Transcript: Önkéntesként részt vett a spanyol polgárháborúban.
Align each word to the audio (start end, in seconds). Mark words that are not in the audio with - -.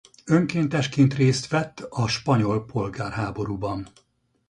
Önkéntesként 0.25 1.13
részt 1.13 1.47
vett 1.47 1.79
a 1.89 2.07
spanyol 2.07 2.65
polgárháborúban. 2.65 3.87